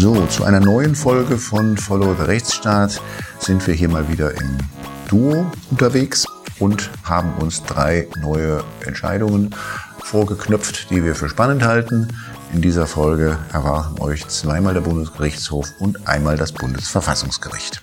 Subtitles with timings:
[0.00, 3.02] So, zu einer neuen Folge von Follow the Rechtsstaat
[3.38, 4.56] sind wir hier mal wieder im
[5.10, 6.26] Duo unterwegs
[6.58, 9.54] und haben uns drei neue Entscheidungen
[10.02, 12.08] vorgeknöpft, die wir für spannend halten.
[12.54, 17.82] In dieser Folge erwarten euch zweimal der Bundesgerichtshof und einmal das Bundesverfassungsgericht.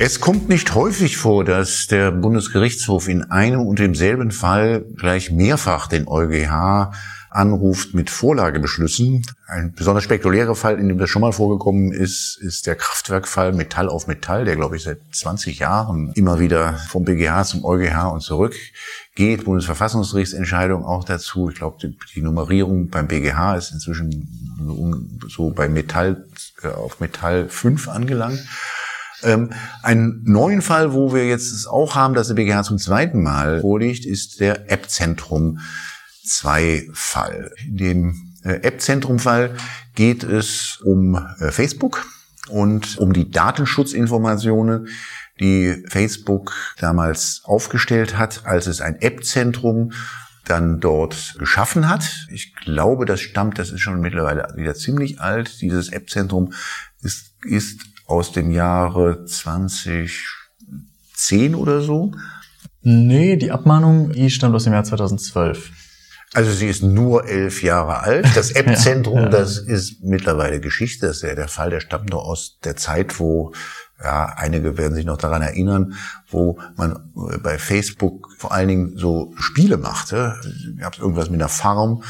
[0.00, 5.88] Es kommt nicht häufig vor, dass der Bundesgerichtshof in einem und demselben Fall gleich mehrfach
[5.88, 6.92] den EuGH
[7.30, 9.26] anruft mit Vorlagebeschlüssen.
[9.48, 13.88] Ein besonders spektakulärer Fall, in dem das schon mal vorgekommen ist, ist der Kraftwerkfall Metall
[13.88, 18.20] auf Metall, der, glaube ich, seit 20 Jahren immer wieder vom BGH zum EuGH und
[18.20, 18.54] zurück
[19.16, 19.46] geht.
[19.46, 21.50] Bundesverfassungsgerichtsentscheidung auch dazu.
[21.50, 24.28] Ich glaube, die, die Nummerierung beim BGH ist inzwischen
[25.28, 26.24] so bei Metall
[26.62, 28.46] äh, auf Metall 5 angelangt.
[29.22, 29.50] Ähm,
[29.82, 34.04] einen neuen Fall, wo wir jetzt auch haben, dass der BGH zum zweiten Mal vorliegt,
[34.06, 35.60] ist der App-Zentrum
[36.26, 37.52] 2-Fall.
[37.66, 39.56] In dem äh, App-Zentrum-Fall
[39.94, 42.06] geht es um äh, Facebook
[42.48, 44.88] und um die Datenschutzinformationen,
[45.40, 49.92] die Facebook damals aufgestellt hat, als es ein App-Zentrum
[50.44, 52.26] dann dort geschaffen hat.
[52.30, 55.60] Ich glaube, das stammt, das ist schon mittlerweile wieder ziemlich alt.
[55.60, 56.52] Dieses App-Zentrum
[57.02, 62.10] ist, ist aus dem Jahre 2010 oder so?
[62.82, 65.70] Nee, die Abmahnung, die stammt aus dem Jahr 2012.
[66.34, 68.26] Also sie ist nur elf Jahre alt.
[68.34, 69.28] Das App-Zentrum, ja, ja.
[69.28, 71.06] das ist mittlerweile Geschichte.
[71.06, 73.52] Das ist ja der Fall, der stammt nur aus der Zeit, wo
[74.02, 75.94] ja, einige werden sich noch daran erinnern,
[76.30, 77.10] wo man
[77.42, 80.36] bei Facebook vor allen Dingen so Spiele machte.
[80.78, 82.04] Gab es irgendwas mit einer Farm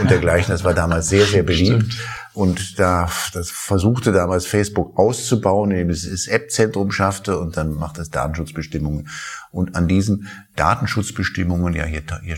[0.00, 0.52] und dergleichen.
[0.52, 1.92] Das war damals sehr, sehr beliebt.
[1.92, 1.98] Stimmt.
[2.34, 7.98] Und da, das versuchte damals Facebook auszubauen, indem es das App-Zentrum schaffte und dann macht
[7.98, 9.08] es Datenschutzbestimmungen.
[9.50, 12.36] Und an diesen Datenschutzbestimmungen, ja, hier, hier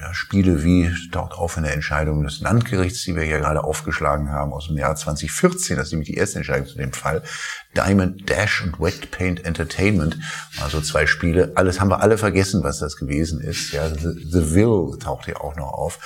[0.00, 4.30] ja, Spiele wie taucht auf in der Entscheidung des Landgerichts, die wir hier gerade aufgeschlagen
[4.30, 7.22] haben aus dem Jahr 2014, das ist nämlich die erste Entscheidung zu dem Fall.
[7.76, 10.18] Diamond Dash und Wet Paint Entertainment,
[10.62, 11.52] also zwei Spiele.
[11.56, 13.72] Alles haben wir alle vergessen, was das gewesen ist.
[13.72, 15.98] Ja, The, The Will taucht hier auch noch auf.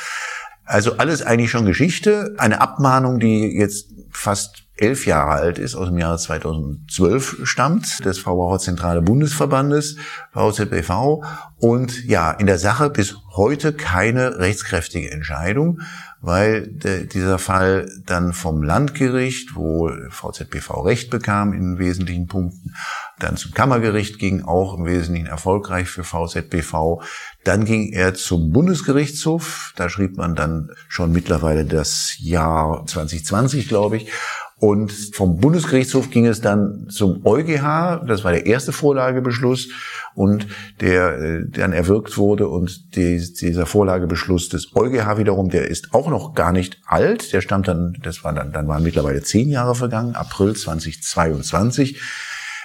[0.64, 2.34] Also alles eigentlich schon Geschichte.
[2.38, 8.18] Eine Abmahnung, die jetzt fast elf Jahre alt ist, aus dem Jahre 2012 stammt, des
[8.18, 9.96] Verbraucherzentrale Bundesverbandes,
[10.32, 11.22] VZBV.
[11.58, 15.80] Und ja, in der Sache bis heute keine rechtskräftige Entscheidung,
[16.20, 22.74] weil dieser Fall dann vom Landgericht, wo VZBV Recht bekam in wesentlichen Punkten,
[23.18, 27.02] dann zum Kammergericht ging, auch im Wesentlichen erfolgreich für VZBV.
[27.44, 33.98] Dann ging er zum Bundesgerichtshof, da schrieb man dann schon mittlerweile das Jahr 2020, glaube
[33.98, 34.10] ich.
[34.56, 39.68] Und vom Bundesgerichtshof ging es dann zum EuGH, das war der erste Vorlagebeschluss.
[40.14, 40.46] Und
[40.80, 46.08] der äh, dann erwirkt wurde und die, dieser Vorlagebeschluss des EuGH wiederum, der ist auch
[46.08, 49.74] noch gar nicht alt, der stammt dann, das war dann, dann waren mittlerweile zehn Jahre
[49.74, 52.00] vergangen, April 2022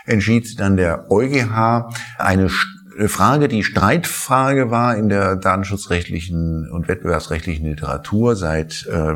[0.05, 2.49] entschied dann der EuGH eine
[3.07, 9.13] Frage, die Streitfrage war in der datenschutzrechtlichen und wettbewerbsrechtlichen Literatur, seit äh,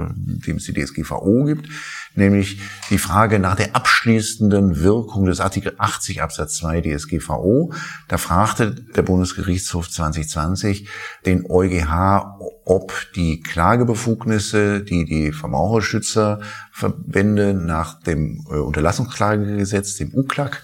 [0.56, 1.68] es die DSGVO gibt,
[2.16, 7.74] nämlich die Frage nach der abschließenden Wirkung des Artikel 80 Absatz 2 DSGVO.
[8.08, 10.88] Da fragte der Bundesgerichtshof 2020
[11.26, 20.62] den EuGH, ob die Klagebefugnisse, die die Verbraucherschützerverbände nach dem äh, Unterlassungsklagegesetz, dem UKLAG,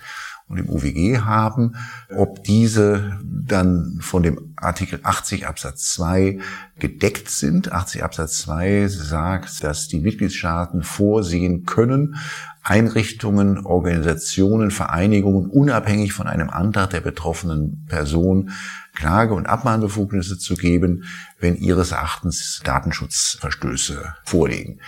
[0.50, 1.76] und im UWG haben,
[2.16, 6.40] ob diese dann von dem Artikel 80 Absatz 2
[6.80, 7.72] gedeckt sind.
[7.72, 12.16] 80 Absatz 2 sagt, dass die Mitgliedstaaten vorsehen können,
[12.64, 18.52] Einrichtungen, Organisationen, Vereinigungen unabhängig von einem Antrag der betroffenen Person
[18.94, 21.04] Klage- und Abmahnbefugnisse zu geben,
[21.40, 24.82] wenn ihres Erachtens Datenschutzverstöße vorliegen.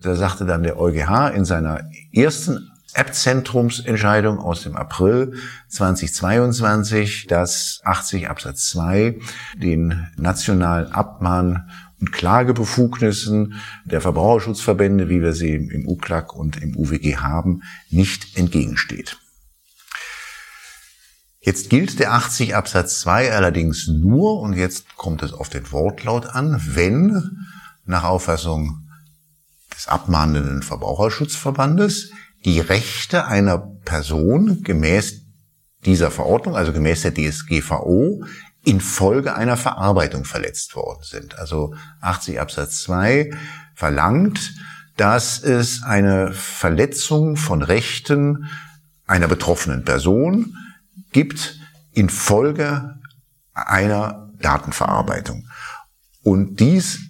[0.00, 5.34] Da sagte dann der EuGH in seiner ersten App-Zentrumsentscheidung aus dem April
[5.68, 9.18] 2022, dass 80 Absatz 2
[9.56, 13.54] den nationalen Abmahn- und Klagebefugnissen
[13.84, 19.18] der Verbraucherschutzverbände, wie wir sie im UKLAG und im UWG haben, nicht entgegensteht.
[21.40, 26.26] Jetzt gilt der 80 Absatz 2 allerdings nur, und jetzt kommt es auf den Wortlaut
[26.26, 27.46] an, wenn
[27.84, 28.88] nach Auffassung
[29.74, 32.10] des abmahnenden Verbraucherschutzverbandes
[32.44, 35.22] die Rechte einer Person gemäß
[35.84, 38.24] dieser Verordnung, also gemäß der DSGVO,
[38.64, 41.38] infolge einer Verarbeitung verletzt worden sind.
[41.38, 43.30] Also 80 Absatz 2
[43.74, 44.54] verlangt,
[44.96, 48.48] dass es eine Verletzung von Rechten
[49.06, 50.56] einer betroffenen Person
[51.12, 51.58] gibt
[51.98, 52.94] infolge
[53.52, 55.48] einer Datenverarbeitung.
[56.22, 57.00] Und dies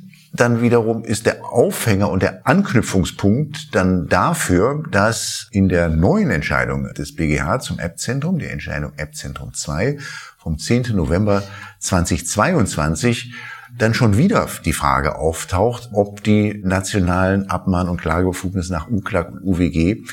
[0.41, 6.93] dann wiederum ist der Aufhänger und der Anknüpfungspunkt dann dafür, dass in der neuen Entscheidung
[6.95, 9.99] des BGH zum App-Zentrum, die Entscheidung App-Zentrum 2
[10.39, 10.95] vom 10.
[10.95, 11.43] November
[11.81, 13.35] 2022,
[13.77, 19.43] dann schon wieder die Frage auftaucht, ob die nationalen Abmahn- und Klagebefugnisse nach UKLAG und
[19.43, 20.05] UWG,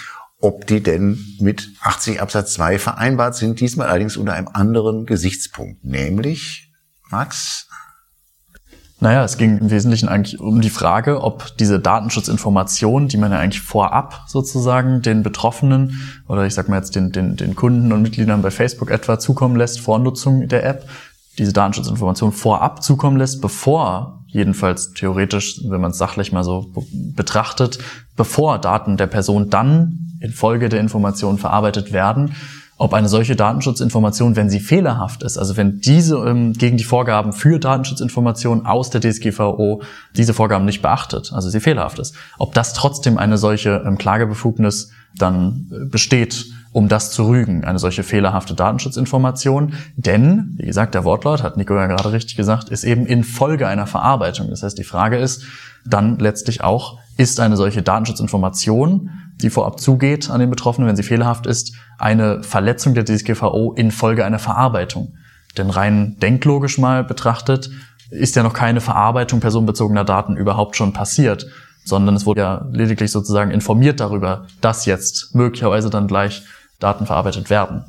[0.42, 5.84] ob die denn mit 80 Absatz 2 vereinbart sind, diesmal allerdings unter einem anderen Gesichtspunkt,
[5.84, 6.72] nämlich,
[7.10, 7.65] Max,
[9.06, 13.38] naja, es ging im Wesentlichen eigentlich um die Frage, ob diese Datenschutzinformationen, die man ja
[13.38, 18.02] eigentlich vorab sozusagen den Betroffenen oder ich sag mal jetzt den, den, den Kunden und
[18.02, 20.90] Mitgliedern bei Facebook etwa zukommen lässt vor Nutzung der App,
[21.38, 26.74] diese Datenschutzinformationen vorab zukommen lässt, bevor jedenfalls theoretisch, wenn man es sachlich mal so
[27.16, 27.78] betrachtet,
[28.16, 32.34] bevor Daten der Person dann infolge der Informationen verarbeitet werden,
[32.78, 37.32] ob eine solche Datenschutzinformation, wenn sie fehlerhaft ist, also wenn diese ähm, gegen die Vorgaben
[37.32, 39.82] für Datenschutzinformationen aus der DSGVO
[40.16, 44.92] diese Vorgaben nicht beachtet, also sie fehlerhaft ist, ob das trotzdem eine solche ähm, Klagebefugnis
[45.18, 49.76] dann äh, besteht, um das zu rügen, eine solche fehlerhafte Datenschutzinformation.
[49.96, 53.88] Denn, wie gesagt, der Wortlaut, hat Nico ja gerade richtig gesagt, ist eben infolge einer
[53.88, 54.50] Verarbeitung.
[54.50, 55.46] Das heißt, die Frage ist
[55.86, 59.10] dann letztlich auch, ist eine solche Datenschutzinformation,
[59.42, 64.26] die vorab zugeht an den Betroffenen, wenn sie fehlerhaft ist, eine Verletzung der DSGVO infolge
[64.26, 65.16] einer Verarbeitung.
[65.58, 67.70] Denn rein denklogisch mal betrachtet
[68.10, 71.48] ist ja noch keine Verarbeitung personenbezogener Daten überhaupt schon passiert,
[71.84, 76.44] sondern es wurde ja lediglich sozusagen informiert darüber, dass jetzt möglicherweise dann gleich
[76.80, 77.84] Daten verarbeitet werden.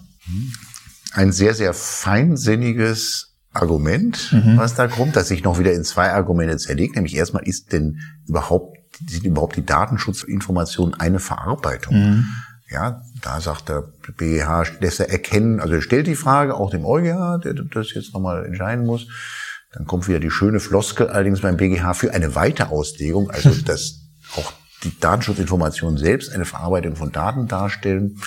[1.12, 4.56] Ein sehr, sehr feinsinniges Argument, mhm.
[4.56, 6.94] was da kommt, das sich noch wieder in zwei Argumente zerlegt.
[6.94, 8.76] Nämlich erstmal ist denn überhaupt,
[9.06, 11.94] sind überhaupt die Datenschutzinformationen eine Verarbeitung?
[11.94, 12.26] Mhm.
[12.69, 13.84] Ja, da sagt der
[14.16, 18.12] BGH, lässt er erkennen, also er stellt die Frage auch dem EuGH, der das jetzt
[18.12, 19.06] nochmal entscheiden muss.
[19.72, 24.00] Dann kommt wieder die schöne Floskel allerdings beim BGH für eine Weiterauslegung, also dass
[24.37, 24.52] auch
[24.82, 28.19] die Datenschutzinformationen selbst eine Verarbeitung von Daten darstellen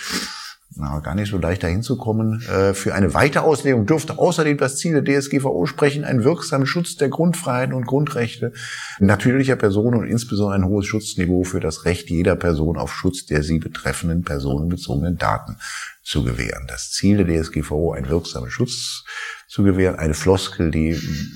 [0.80, 2.42] na, gar nicht so leicht dahin zu kommen.
[2.50, 7.10] Äh, für eine Weiterauslegung dürfte außerdem das Ziel der DSGVO sprechen, einen wirksamen Schutz der
[7.10, 8.54] Grundfreiheiten und Grundrechte
[9.00, 13.44] natürlicher Personen und insbesondere ein hohes Schutzniveau für das Recht jeder Person auf Schutz der
[13.44, 15.58] sie betreffenden personenbezogenen Daten
[16.02, 16.66] zu gewähren.
[16.68, 19.04] Das Ziel der DSGVO, ein wirksamen Schutz
[19.48, 20.90] zu gewähren, eine Floskel, die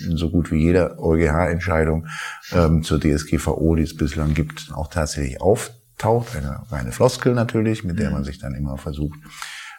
[0.08, 2.08] in so gut wie jeder EuGH-Entscheidung
[2.54, 7.84] ähm, zur DSGVO, die es bislang gibt, auch tatsächlich auf taucht, eine reine Floskel natürlich,
[7.84, 9.20] mit der man sich dann immer versucht,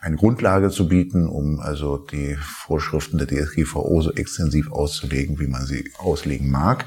[0.04, 5.64] eine Grundlage zu bieten, um also die Vorschriften der DSGVO so extensiv auszulegen, wie man
[5.64, 6.84] sie auslegen mag.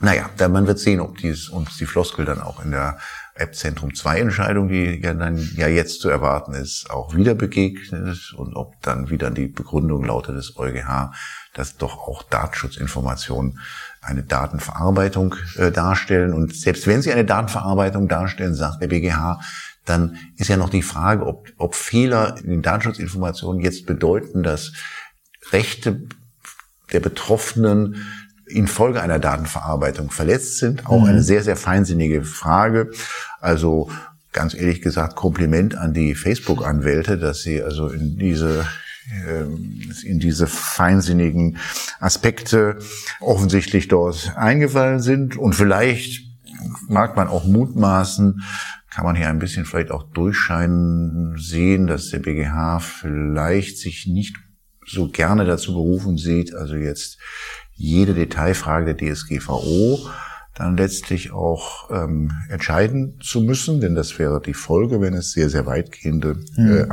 [0.00, 2.98] Naja, dann man wird sehen, ob dies, uns die Floskel dann auch in der
[3.34, 8.34] App Zentrum 2 Entscheidung, die ja dann ja jetzt zu erwarten ist, auch wieder begegnet
[8.36, 11.12] und ob dann wieder die Begründung lautet des EuGH,
[11.54, 13.60] dass doch auch Datenschutzinformationen
[14.00, 16.32] eine Datenverarbeitung äh, darstellen.
[16.32, 19.40] Und selbst wenn sie eine Datenverarbeitung darstellen, sagt der BGH,
[19.84, 24.72] dann ist ja noch die Frage, ob, ob Fehler in den Datenschutzinformationen jetzt bedeuten, dass
[25.52, 26.02] Rechte
[26.92, 28.06] der Betroffenen
[28.46, 30.86] infolge einer Datenverarbeitung verletzt sind.
[30.86, 31.08] Auch mhm.
[31.08, 32.90] eine sehr, sehr feinsinnige Frage.
[33.40, 33.90] Also
[34.32, 38.66] ganz ehrlich gesagt, Kompliment an die Facebook-Anwälte, dass sie also in diese
[40.04, 41.58] in diese feinsinnigen
[41.98, 42.78] Aspekte
[43.20, 45.36] offensichtlich dort eingefallen sind.
[45.36, 46.22] Und vielleicht
[46.88, 48.42] mag man auch mutmaßen,
[48.90, 54.36] kann man hier ein bisschen vielleicht auch durchscheinen sehen, dass der BGH vielleicht sich nicht
[54.86, 57.18] so gerne dazu berufen sieht, also jetzt
[57.74, 60.10] jede Detailfrage der DSGVO
[60.54, 65.48] dann letztlich auch ähm, entscheiden zu müssen, denn das wäre die Folge, wenn es sehr,
[65.48, 66.90] sehr weitgehende äh, hm.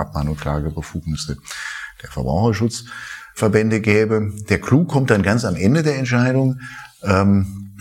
[2.03, 4.31] Der Verbraucherschutzverbände gäbe.
[4.49, 6.59] Der Clou kommt dann ganz am Ende der Entscheidung.
[7.03, 7.75] Ähm,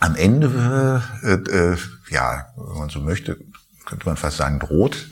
[0.00, 1.76] am Ende, äh, äh,
[2.10, 3.38] ja, wenn man so möchte,
[3.86, 5.08] könnte man fast sagen, droht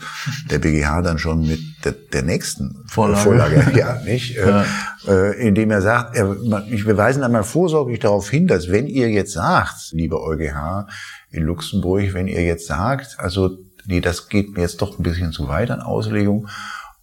[0.50, 4.64] der BGH dann schon mit der, der nächsten Vorlage, Vorlage ja, nicht, äh, ja.
[5.06, 9.32] Äh, indem er sagt, er, wir weisen einmal vorsorglich darauf hin, dass wenn ihr jetzt
[9.32, 10.87] sagt, liebe EuGH
[11.30, 15.32] in Luxemburg, wenn ihr jetzt sagt, also nee, das geht mir jetzt doch ein bisschen
[15.32, 16.49] zu weit an Auslegung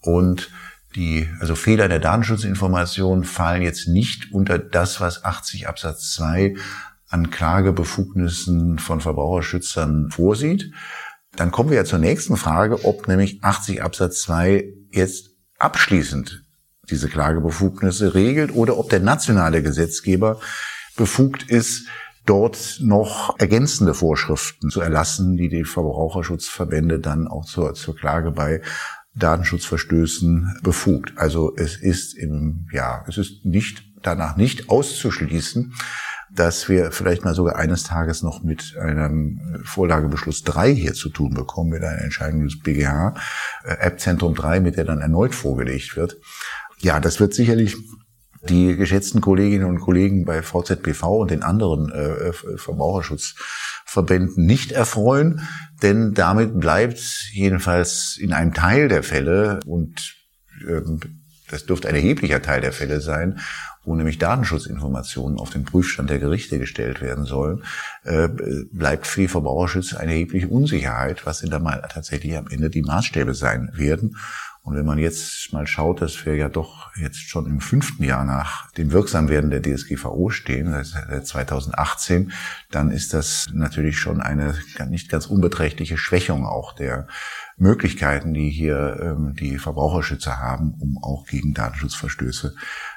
[0.02, 0.50] und
[0.98, 6.56] die, also Fehler der Datenschutzinformation fallen jetzt nicht unter das, was 80 Absatz 2
[7.08, 10.74] an Klagebefugnissen von Verbraucherschützern vorsieht.
[11.36, 16.44] Dann kommen wir ja zur nächsten Frage, ob nämlich 80 Absatz 2 jetzt abschließend
[16.90, 20.40] diese Klagebefugnisse regelt oder ob der nationale Gesetzgeber
[20.96, 21.88] befugt ist,
[22.26, 28.62] dort noch ergänzende Vorschriften zu erlassen, die die Verbraucherschutzverbände dann auch zur, zur Klage bei
[29.18, 31.14] Datenschutzverstößen befugt.
[31.16, 35.74] Also es ist im, ja, es ist nicht, danach nicht auszuschließen,
[36.34, 41.34] dass wir vielleicht mal sogar eines Tages noch mit einem Vorlagebeschluss 3 hier zu tun
[41.34, 43.16] bekommen, mit einer Entscheidung des BGH,
[43.64, 46.18] äh, App Zentrum 3, mit der dann erneut vorgelegt wird.
[46.80, 47.76] Ja, das wird sicherlich
[48.48, 52.32] die geschätzten Kolleginnen und Kollegen bei VZBV und den anderen äh,
[53.98, 55.42] Verbraucherschutzverbänden nicht erfreuen,
[55.82, 57.00] denn damit bleibt
[57.32, 60.16] jedenfalls in einem Teil der Fälle und
[60.68, 61.00] ähm,
[61.50, 63.40] das dürfte ein erheblicher Teil der Fälle sein,
[63.86, 67.64] wo nämlich Datenschutzinformationen auf den Prüfstand der Gerichte gestellt werden sollen,
[68.04, 68.28] äh,
[68.72, 72.82] bleibt für die Verbraucherschützer eine erhebliche Unsicherheit, was denn da mal tatsächlich am Ende die
[72.82, 74.18] Maßstäbe sein werden.
[74.68, 78.26] Und wenn man jetzt mal schaut, dass wir ja doch jetzt schon im fünften Jahr
[78.26, 82.34] nach dem Wirksamwerden der DSGVO stehen, seit 2018,
[82.70, 84.56] dann ist das natürlich schon eine
[84.90, 87.08] nicht ganz unbeträchtliche Schwächung auch der
[87.56, 92.54] Möglichkeiten, die hier ähm, die Verbraucherschützer haben, um auch gegen Datenschutzverstöße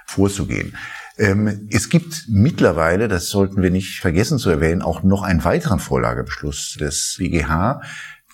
[0.06, 0.76] vorzugehen.
[1.18, 5.78] Ähm, es gibt mittlerweile, das sollten wir nicht vergessen zu erwähnen, auch noch einen weiteren
[5.78, 7.80] Vorlagebeschluss des BGH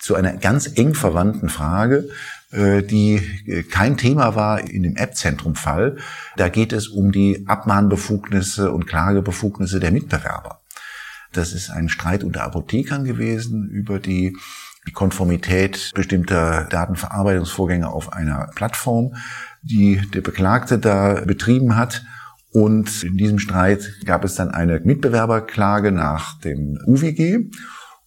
[0.00, 2.08] zu einer ganz eng verwandten Frage,
[2.52, 5.96] die äh, kein Thema war in dem App-Zentrum-Fall.
[6.36, 10.60] Da geht es um die Abmahnbefugnisse und Klagebefugnisse der Mitbewerber.
[11.32, 14.36] Das ist ein Streit unter Apothekern gewesen über die
[14.86, 19.16] die Konformität bestimmter Datenverarbeitungsvorgänge auf einer Plattform,
[19.62, 22.04] die der Beklagte da betrieben hat.
[22.52, 27.50] Und in diesem Streit gab es dann eine Mitbewerberklage nach dem UWG.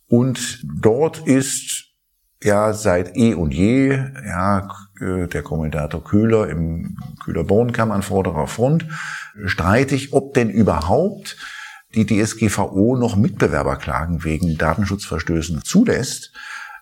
[0.08, 1.88] Und dort ist
[2.43, 3.89] ja seit eh und je
[4.25, 4.67] ja
[5.00, 8.86] der Kommentator Kühler im Kühler-Bornkamm an vorderer Front
[9.46, 11.38] streitig, ob denn überhaupt
[11.96, 16.31] die DSGVO noch Mitbewerberklagen wegen Datenschutzverstößen zulässt.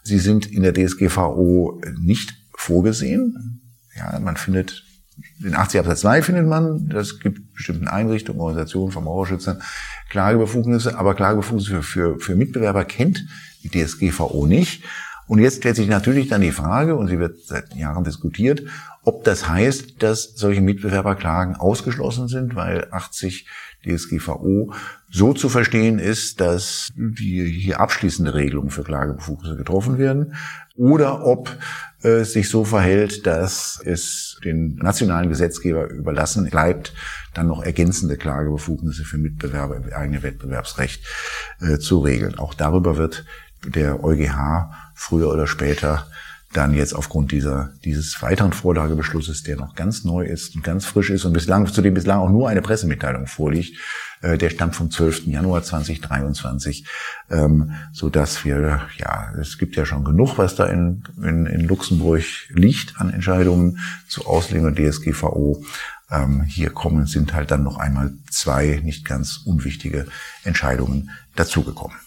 [0.03, 3.61] Sie sind in der DSGVO nicht vorgesehen.
[3.95, 4.83] Ja, man findet
[5.39, 9.61] den 80 Absatz 2 findet man, das gibt bestimmten Einrichtungen, Organisationen, Verbraucherschützern
[10.09, 13.25] Klagebefugnisse, aber Klagebefugnisse für, für, für Mitbewerber kennt
[13.63, 14.83] die DSGVO nicht.
[15.27, 18.63] Und jetzt stellt sich natürlich dann die Frage, und sie wird seit Jahren diskutiert,
[19.03, 23.45] ob das heißt, dass solche Mitbewerberklagen ausgeschlossen sind, weil 80
[23.85, 24.73] DSGVO
[25.09, 30.33] so zu verstehen ist, dass die hier abschließende Regelungen für Klagebefugnisse getroffen werden
[30.75, 31.55] oder ob
[32.01, 36.93] es sich so verhält, dass es den nationalen Gesetzgeber überlassen bleibt,
[37.33, 41.03] dann noch ergänzende Klagebefugnisse für Mitbewerber im eigenen Wettbewerbsrecht
[41.61, 42.37] äh, zu regeln.
[42.37, 43.25] Auch darüber wird
[43.65, 46.07] der EuGH früher oder später
[46.53, 51.09] dann jetzt aufgrund dieser, dieses weiteren Vorlagebeschlusses, der noch ganz neu ist und ganz frisch
[51.09, 53.77] ist und bislang, zu dem bislang auch nur eine Pressemitteilung vorliegt,
[54.21, 55.27] äh, der stammt vom 12.
[55.27, 56.87] Januar 2023,
[57.29, 61.67] ähm, so dass wir, ja, es gibt ja schon genug, was da in, in, in
[61.67, 65.63] Luxemburg liegt an Entscheidungen zur Auslegung der DSGVO.
[66.09, 70.07] Ähm, hier kommen, sind halt dann noch einmal zwei nicht ganz unwichtige
[70.45, 71.97] Entscheidungen dazugekommen.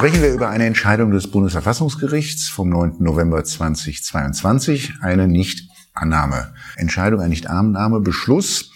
[0.00, 2.94] Sprechen wir über eine Entscheidung des Bundesverfassungsgerichts vom 9.
[3.00, 8.72] November 2022, eine Nichtannahmeentscheidung, ein Nichtannahmebeschluss.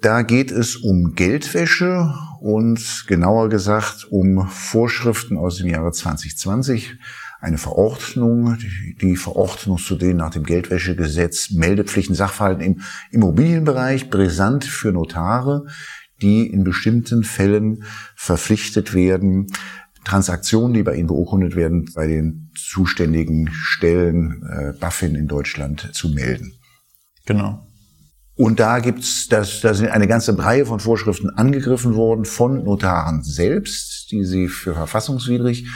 [0.00, 6.96] Da geht es um Geldwäsche und genauer gesagt um Vorschriften aus dem Jahre 2020,
[7.42, 8.56] eine Verordnung,
[9.02, 12.80] die Verordnung zu den nach dem Geldwäschegesetz Meldepflichten Sachverhalten im
[13.10, 15.66] Immobilienbereich, brisant für Notare,
[16.22, 17.84] die in bestimmten Fällen
[18.16, 19.48] verpflichtet werden,
[20.04, 26.08] Transaktionen, die bei Ihnen beurkundet werden, bei den zuständigen Stellen äh, BaFin in Deutschland zu
[26.08, 26.52] melden.
[27.26, 27.66] Genau.
[28.34, 33.22] Und da gibt's, das, da sind eine ganze Reihe von Vorschriften angegriffen worden von Notaren
[33.22, 35.66] selbst, die sie für verfassungswidrig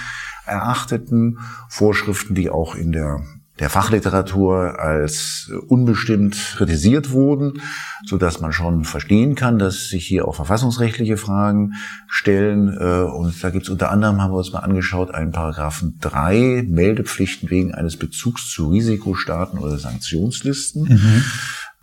[0.47, 1.39] erachteten,
[1.69, 3.21] Vorschriften, die auch in der
[3.61, 7.61] der Fachliteratur als unbestimmt kritisiert wurden,
[8.05, 11.75] so dass man schon verstehen kann, dass sich hier auch verfassungsrechtliche Fragen
[12.09, 12.77] stellen.
[12.77, 16.67] Äh, und da gibt es unter anderem, haben wir uns mal angeschaut, einen Paragraphen 3,
[16.69, 20.83] Meldepflichten wegen eines Bezugs zu Risikostaaten oder Sanktionslisten.
[20.85, 21.25] Mhm.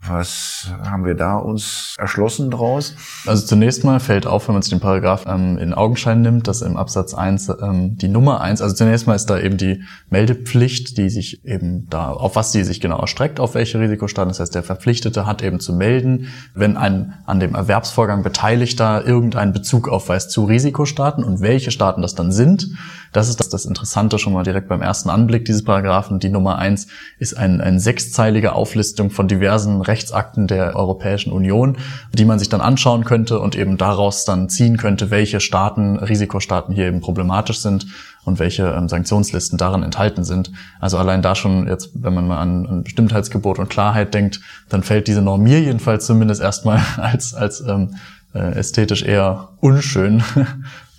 [0.08, 2.96] Was haben wir da uns erschlossen draus?
[3.28, 6.64] Also zunächst mal fällt auf, wenn man sich den Paragraph ähm, in Augenschein nimmt, dass
[6.64, 10.98] im Absatz 1 ähm, die Nummer 1, also zunächst mal ist da eben die Meldepflicht,
[10.98, 14.30] die sich eben da, auf was die sich genau erstreckt, auf welche Risikostaaten.
[14.30, 19.54] Das heißt, der Verpflichtete hat eben zu melden, wenn ein an dem Erwerbsvorgang Beteiligter irgendeinen
[19.54, 22.70] Bezug aufweist zu Risikostaaten und welche Staaten das dann sind.
[23.12, 26.20] Das ist das, das Interessante schon mal direkt beim ersten Anblick dieses Paragraphen.
[26.20, 26.88] Die Nummer 1
[27.20, 31.78] ist ein, eine sechszeilige Auflistung von diversen Rechtsakten der Europäischen Union,
[32.14, 36.74] die man sich dann anschauen könnte und eben daraus dann ziehen könnte, welche Staaten, Risikostaaten
[36.74, 37.86] hier eben problematisch sind.
[38.24, 40.52] und welche ähm, Sanktionslisten darin enthalten sind.
[40.80, 44.84] Also allein da schon jetzt, wenn man mal an, an Bestimmtheitsgebot und Klarheit denkt, dann
[44.84, 47.96] fällt diese Norm mir jedenfalls zumindest erstmal als, als ähm,
[48.36, 50.24] äh, ästhetisch eher unschön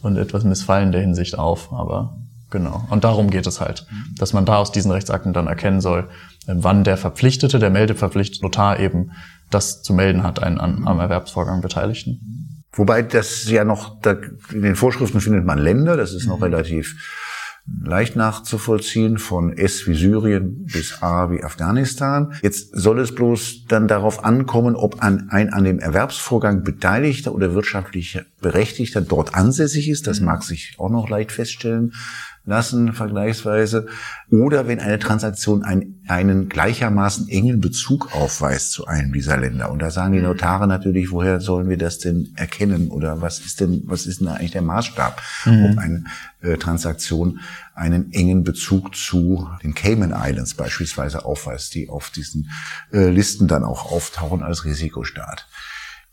[0.03, 1.73] und etwas missfallen der Hinsicht auf.
[1.73, 2.17] Aber
[2.51, 2.85] genau.
[2.91, 3.87] Und darum geht es halt,
[4.19, 6.09] dass man da aus diesen Rechtsakten dann erkennen soll,
[6.47, 9.13] äh, wann der Verpflichtete, der meldeverpflichtete Notar eben
[9.51, 12.65] das zu melden hat, einen an, am Erwerbsvorgang Beteiligten.
[12.73, 14.17] Wobei das ja noch, da,
[14.51, 16.45] in den Vorschriften findet man Länder, das ist noch mhm.
[16.45, 16.97] relativ
[17.81, 22.35] leicht nachzuvollziehen, von S wie Syrien bis A wie Afghanistan.
[22.43, 27.55] Jetzt soll es bloß dann darauf ankommen, ob ein, ein an dem Erwerbsvorgang Beteiligter oder
[27.55, 30.07] wirtschaftlich Berechtigter dort ansässig ist.
[30.07, 30.27] Das mhm.
[30.27, 31.93] mag sich auch noch leicht feststellen
[32.45, 33.87] lassen, vergleichsweise.
[34.31, 39.71] Oder wenn eine Transaktion einen, einen gleichermaßen engen Bezug aufweist zu einem dieser Länder.
[39.71, 40.27] Und da sagen die mhm.
[40.27, 42.89] Notare natürlich, woher sollen wir das denn erkennen?
[42.89, 45.65] Oder was ist denn, was ist denn eigentlich der Maßstab, mhm.
[45.65, 46.05] ob eine
[46.41, 47.41] äh, Transaktion
[47.75, 52.51] einen engen Bezug zu den Cayman Islands beispielsweise aufweist, die auf diesen
[52.93, 55.47] äh, Listen dann auch auftauchen als Risikostaat.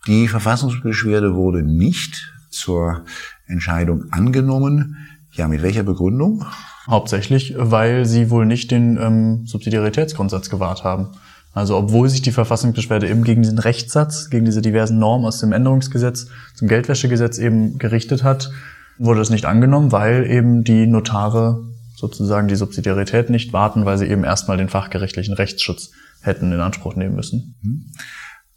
[0.07, 3.03] Die Verfassungsbeschwerde wurde nicht zur
[3.48, 4.98] Entscheidung angenommen.
[5.39, 6.43] Ja, mit welcher Begründung?
[6.86, 11.12] Hauptsächlich, weil sie wohl nicht den ähm, Subsidiaritätsgrundsatz gewahrt haben.
[11.53, 15.53] Also obwohl sich die Verfassungsbeschwerde eben gegen diesen Rechtssatz, gegen diese diversen Normen aus dem
[15.53, 18.51] Änderungsgesetz zum Geldwäschegesetz eben gerichtet hat,
[18.98, 21.63] wurde es nicht angenommen, weil eben die Notare
[21.96, 26.98] sozusagen die Subsidiarität nicht warten, weil sie eben erstmal den fachgerichtlichen Rechtsschutz hätten in Anspruch
[26.98, 27.55] nehmen müssen.
[27.62, 27.86] Mhm.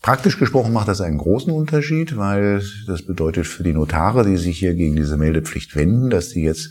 [0.02, 4.59] Praktisch gesprochen macht das einen großen Unterschied, weil das bedeutet für die Notare, die sich
[4.59, 6.71] hier gegen diese Meldepflicht wenden, dass die jetzt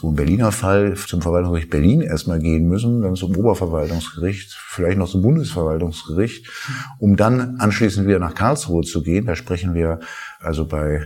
[0.00, 5.10] so im Berliner Fall zum Verwaltungsgericht Berlin erstmal gehen müssen, dann zum Oberverwaltungsgericht, vielleicht noch
[5.10, 6.48] zum Bundesverwaltungsgericht,
[6.98, 9.26] um dann anschließend wieder nach Karlsruhe zu gehen.
[9.26, 10.00] Da sprechen wir
[10.38, 11.04] also bei,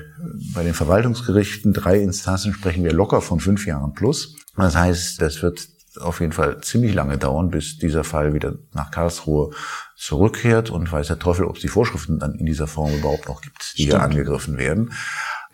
[0.54, 4.36] bei den Verwaltungsgerichten, drei Instanzen sprechen wir locker von fünf Jahren plus.
[4.56, 5.66] Das heißt, das wird
[6.00, 9.50] auf jeden Fall ziemlich lange dauern, bis dieser Fall wieder nach Karlsruhe
[9.96, 13.40] zurückkehrt und weiß der Teufel, ob es die Vorschriften dann in dieser Form überhaupt noch
[13.40, 13.92] gibt, die Stimmt.
[13.92, 14.92] hier angegriffen werden.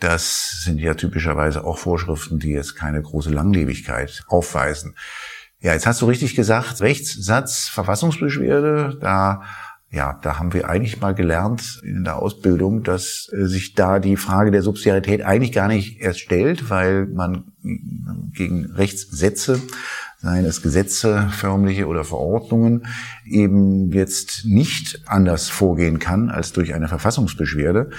[0.01, 4.97] Das sind ja typischerweise auch Vorschriften, die jetzt keine große Langlebigkeit aufweisen.
[5.61, 9.43] Ja, jetzt hast du richtig gesagt, Rechtssatz, Verfassungsbeschwerde, da
[9.93, 14.17] ja, da haben wir eigentlich mal gelernt in der Ausbildung, dass äh, sich da die
[14.17, 17.53] Frage der Subsidiarität eigentlich gar nicht erst stellt, weil man
[18.33, 19.61] gegen Rechtssätze
[20.23, 22.87] seien es Gesetze, förmliche oder Verordnungen,
[23.25, 27.91] eben jetzt nicht anders vorgehen kann als durch eine Verfassungsbeschwerde.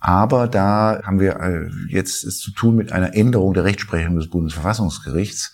[0.00, 4.30] Aber da haben wir äh, jetzt es zu tun mit einer Änderung der Rechtsprechung des
[4.30, 5.52] Bundesverfassungsgerichts,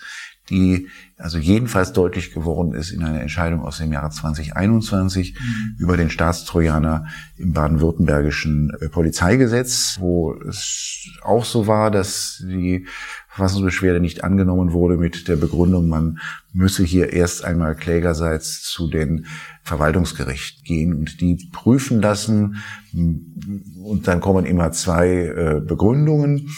[0.50, 5.76] die also jedenfalls deutlich geworden ist in einer Entscheidung aus dem Jahre 2021 mhm.
[5.78, 7.06] über den Staatstrojaner
[7.38, 12.86] im baden-württembergischen äh, Polizeigesetz, wo es auch so war, dass die
[13.28, 16.18] Verfassungsbeschwerde nicht angenommen wurde mit der Begründung, man
[16.54, 19.26] müsse hier erst einmal klägerseits zu den
[19.62, 22.56] Verwaltungsgericht gehen und die prüfen lassen
[22.94, 26.48] und dann kommen immer zwei äh, Begründungen.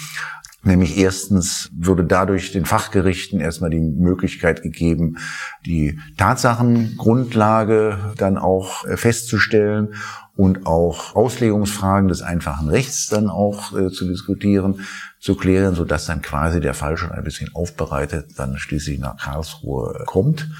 [0.68, 5.16] Nämlich erstens würde dadurch den Fachgerichten erstmal die Möglichkeit gegeben,
[5.64, 9.94] die Tatsachengrundlage dann auch äh, festzustellen
[10.36, 14.82] und auch Auslegungsfragen des einfachen Rechts dann auch äh, zu diskutieren,
[15.18, 19.16] zu klären, so dass dann quasi der Fall schon ein bisschen aufbereitet dann schließlich nach
[19.16, 20.50] Karlsruhe kommt.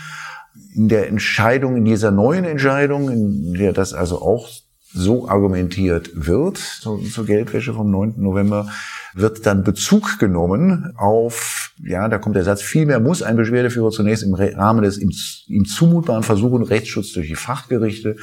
[0.75, 4.49] In der Entscheidung, in dieser neuen Entscheidung, in der das also auch
[4.91, 8.15] so argumentiert wird, zur, zur Geldwäsche vom 9.
[8.17, 8.69] November,
[9.15, 14.23] wird dann Bezug genommen auf, ja, da kommt der Satz, vielmehr muss ein Beschwerdeführer zunächst
[14.23, 18.17] im Rahmen des ihm, zumutbaren Versuchen, Rechtsschutz durch die Fachgerichte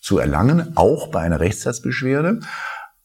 [0.00, 2.40] zu erlangen, auch bei einer Rechtssatzbeschwerde.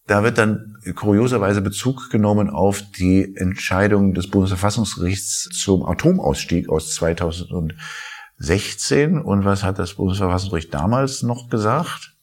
[0.08, 9.20] Da wird dann kurioserweise Bezug genommen auf die Entscheidung des Bundesverfassungsgerichts zum Atomausstieg aus 2016.
[9.20, 12.14] Und was hat das Bundesverfassungsgericht damals noch gesagt?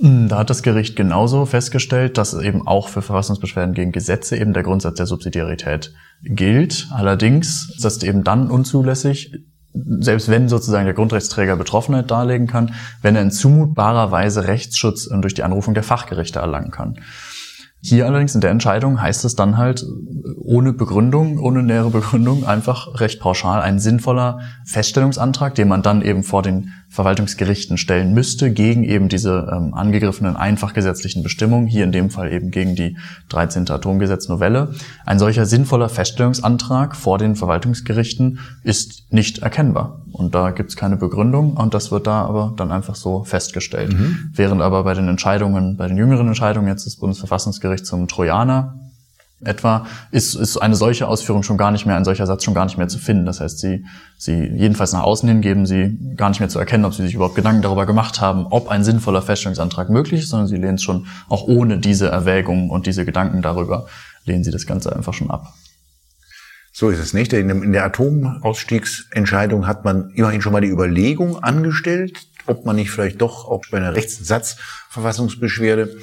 [0.00, 4.52] Hm, da hat das Gericht genauso festgestellt, dass eben auch für Verfassungsbeschwerden gegen Gesetze eben
[4.52, 6.88] der Grundsatz der Subsidiarität gilt.
[6.92, 9.32] Allerdings ist das eben dann unzulässig,
[10.00, 15.34] selbst wenn sozusagen der Grundrechtsträger Betroffenheit darlegen kann, wenn er in zumutbarer Weise Rechtsschutz durch
[15.34, 16.98] die Anrufung der Fachgerichte erlangen kann.
[17.80, 19.84] Hier allerdings in der Entscheidung heißt es dann halt
[20.36, 26.24] ohne Begründung, ohne nähere Begründung einfach recht pauschal ein sinnvoller Feststellungsantrag, den man dann eben
[26.24, 31.92] vor den Verwaltungsgerichten stellen müsste gegen eben diese ähm, angegriffenen einfach gesetzlichen Bestimmungen, hier in
[31.92, 32.96] dem Fall eben gegen die
[33.28, 33.70] 13.
[33.70, 34.74] Atomgesetznovelle.
[35.04, 40.00] Ein solcher sinnvoller Feststellungsantrag vor den Verwaltungsgerichten ist nicht erkennbar.
[40.12, 43.92] Und da gibt es keine Begründung und das wird da aber dann einfach so festgestellt.
[43.92, 44.30] Mhm.
[44.32, 48.87] Während aber bei den Entscheidungen, bei den jüngeren Entscheidungen jetzt des Bundesverfassungsgerichts zum Trojaner
[49.44, 52.64] etwa ist, ist eine solche Ausführung schon gar nicht mehr, ein solcher Satz schon gar
[52.64, 53.24] nicht mehr zu finden.
[53.24, 53.84] Das heißt, sie,
[54.16, 57.14] sie jedenfalls nach außen hin geben sie gar nicht mehr zu erkennen, ob sie sich
[57.14, 60.82] überhaupt Gedanken darüber gemacht haben, ob ein sinnvoller Feststellungsantrag möglich ist, sondern sie lehnen es
[60.82, 63.86] schon auch ohne diese Erwägungen und diese Gedanken darüber,
[64.24, 65.54] lehnen sie das Ganze einfach schon ab.
[66.72, 67.32] So ist es nicht.
[67.32, 73.20] In der Atomausstiegsentscheidung hat man immerhin schon mal die Überlegung angestellt, ob man nicht vielleicht
[73.20, 75.96] doch auch bei einer Rechtssatzverfassungsbeschwerde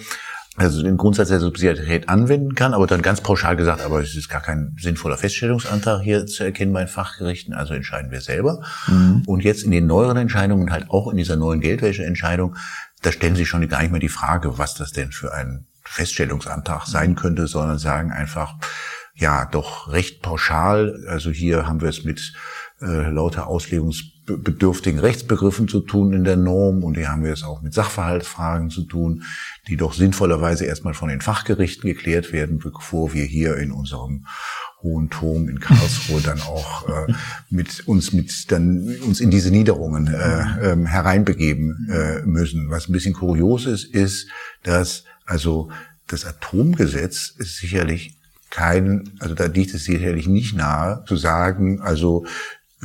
[0.58, 4.30] also den Grundsatz der Subsidiarität anwenden kann, aber dann ganz pauschal gesagt, aber es ist
[4.30, 8.64] gar kein sinnvoller Feststellungsantrag hier zu erkennen bei den Fachgerichten, also entscheiden wir selber.
[8.88, 9.24] Mhm.
[9.26, 12.56] Und jetzt in den neueren Entscheidungen, halt auch in dieser neuen Geldwäscheentscheidung,
[13.02, 16.88] da stellen Sie schon gar nicht mehr die Frage, was das denn für ein Feststellungsantrag
[16.88, 18.56] sein könnte, sondern sagen einfach,
[19.14, 22.34] ja, doch recht pauschal, also hier haben wir es mit
[22.82, 23.48] äh, lauter
[24.26, 28.70] auslegungsbedürftigen Rechtsbegriffen zu tun in der Norm und hier haben wir es auch mit Sachverhaltsfragen
[28.70, 29.24] zu tun,
[29.68, 34.26] die doch sinnvollerweise erstmal von den Fachgerichten geklärt werden, bevor wir hier in unserem
[34.82, 37.14] Hohen Turm in Karlsruhe dann auch äh,
[37.50, 42.70] mit uns mit dann uns in diese Niederungen äh, äh, hereinbegeben äh, müssen.
[42.70, 44.28] Was ein bisschen kurios ist, ist,
[44.64, 45.70] dass also
[46.08, 48.16] das Atomgesetz ist sicherlich
[48.56, 52.26] kein, also da liegt es sicherlich nicht nahe zu sagen, also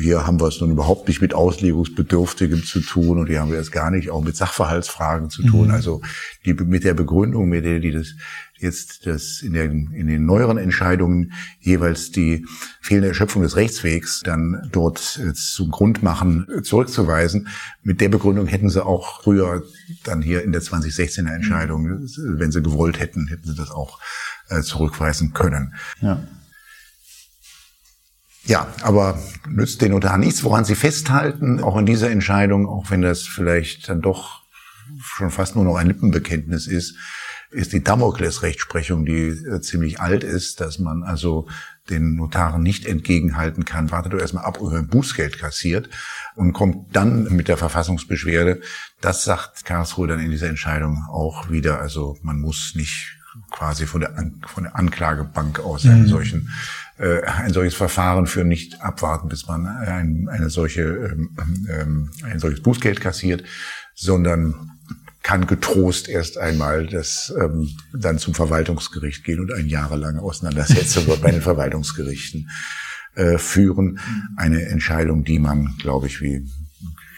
[0.01, 3.59] hier haben wir es nun überhaupt nicht mit Auslegungsbedürftigem zu tun und hier haben wir
[3.59, 5.69] es gar nicht auch mit Sachverhaltsfragen zu tun.
[5.69, 5.75] Mhm.
[5.75, 6.01] Also
[6.45, 8.15] die, mit der Begründung, mit der die das
[8.61, 12.47] jetzt das in, der, in den neueren Entscheidungen jeweils die
[12.81, 17.49] fehlende Erschöpfung des Rechtswegs dann dort zum Grund machen, zurückzuweisen.
[17.83, 19.63] Mit der Begründung hätten sie auch früher
[20.05, 23.99] dann hier in der 2016er Entscheidung, wenn sie gewollt hätten, hätten sie das auch
[24.49, 25.75] äh, zurückweisen können.
[26.01, 26.23] Ja.
[28.45, 33.03] Ja, aber nützt den Notar nichts, woran Sie festhalten, auch in dieser Entscheidung, auch wenn
[33.03, 34.41] das vielleicht dann doch
[35.03, 36.97] schon fast nur noch ein Lippenbekenntnis ist,
[37.51, 41.49] ist die Damokles-Rechtsprechung, die äh, ziemlich alt ist, dass man also
[41.89, 45.89] den Notaren nicht entgegenhalten kann, wartet doch erstmal ab, ob er Bußgeld kassiert
[46.37, 48.61] und kommt dann mit der Verfassungsbeschwerde.
[49.01, 51.81] Das sagt Karlsruhe dann in dieser Entscheidung auch wieder.
[51.81, 53.17] Also man muss nicht
[53.51, 54.15] quasi von der,
[54.47, 56.09] von der Anklagebank aus einen mhm.
[56.09, 56.51] solchen
[56.99, 61.31] äh, ein solches Verfahren für nicht abwarten, bis man ein, eine solche, ähm,
[61.69, 63.43] ähm, ein solches Bußgeld kassiert,
[63.95, 64.71] sondern
[65.23, 71.31] kann getrost erst einmal das ähm, dann zum Verwaltungsgericht gehen und eine jahrelange Auseinandersetzung bei
[71.31, 72.51] den Verwaltungsgerichten
[73.15, 73.99] äh, führen.
[74.37, 76.47] Eine Entscheidung, die man, glaube ich, wie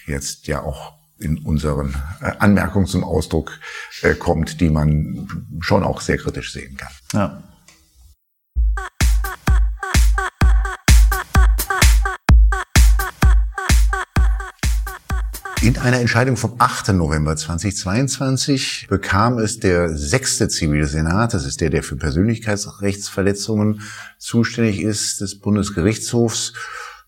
[0.06, 3.58] jetzt ja auch in unseren äh, Anmerkungen zum Ausdruck
[4.02, 5.28] äh, kommt, die man
[5.60, 6.92] schon auch sehr kritisch sehen kann.
[7.12, 7.42] Ja.
[15.62, 16.88] In einer Entscheidung vom 8.
[16.88, 23.80] November 2022 bekam es der sechste Zivilsenat, das ist der, der für Persönlichkeitsrechtsverletzungen
[24.18, 26.54] zuständig ist, des Bundesgerichtshofs,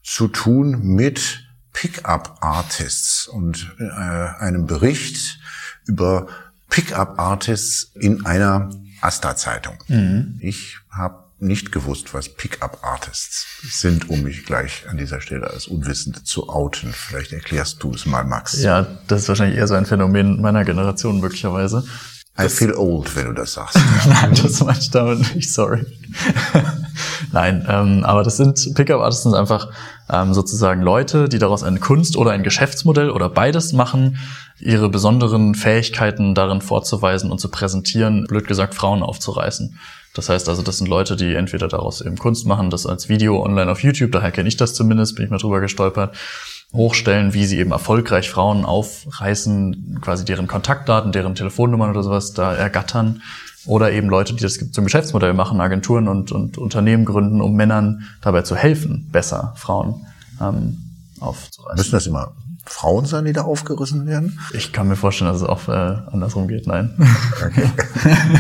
[0.04, 1.43] zu tun mit
[1.74, 5.38] Pickup-Artists und äh, einem Bericht
[5.84, 6.28] über
[6.70, 8.70] Pickup-Artists in einer
[9.02, 9.74] Asta-Zeitung.
[9.88, 10.38] Mhm.
[10.40, 16.22] Ich habe nicht gewusst, was Pickup-Artists sind, um mich gleich an dieser Stelle als Unwissende
[16.22, 16.92] zu outen.
[16.92, 18.62] Vielleicht erklärst du es mal, Max.
[18.62, 21.84] Ja, das ist wahrscheinlich eher so ein Phänomen meiner Generation möglicherweise.
[22.38, 23.78] I feel old, wenn du das sagst.
[24.06, 25.84] Nein, das meine ich damit nicht, sorry.
[27.32, 29.68] Nein, ähm, aber das sind Pickup-Artists sind einfach
[30.10, 34.18] ähm, sozusagen Leute, die daraus eine Kunst oder ein Geschäftsmodell oder beides machen,
[34.60, 39.78] ihre besonderen Fähigkeiten darin vorzuweisen und zu präsentieren, blöd gesagt Frauen aufzureißen.
[40.14, 43.42] Das heißt also, das sind Leute, die entweder daraus eben Kunst machen, das als Video
[43.42, 46.14] online auf YouTube, daher kenne ich das zumindest, bin ich mal drüber gestolpert,
[46.72, 52.54] hochstellen, wie sie eben erfolgreich Frauen aufreißen, quasi deren Kontaktdaten, deren Telefonnummern oder sowas da
[52.54, 53.22] ergattern.
[53.66, 58.04] Oder eben Leute, die das zum Geschäftsmodell machen, Agenturen und, und Unternehmen gründen, um Männern
[58.20, 60.06] dabei zu helfen, besser Frauen
[60.40, 60.78] ähm,
[61.20, 61.76] aufzureißen.
[61.76, 62.34] Müssen das immer
[62.66, 64.38] Frauen sein, die da aufgerissen werden?
[64.52, 66.66] Ich kann mir vorstellen, dass es auch äh, andersrum geht.
[66.66, 66.94] Nein.
[67.44, 67.70] Okay.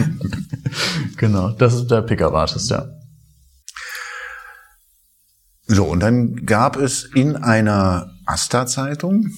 [1.16, 2.86] genau, das ist der Pickup-Artist, ja.
[5.66, 9.28] So, und dann gab es in einer Asta-Zeitung,